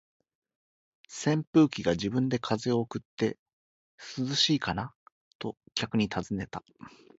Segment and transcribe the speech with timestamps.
[1.07, 3.37] 扇風機が自分で風を送って、
[4.17, 4.95] 「涼しいかな？」
[5.37, 6.63] と客に尋ねた。